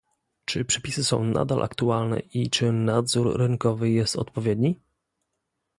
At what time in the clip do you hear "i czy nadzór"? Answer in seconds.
2.19-3.37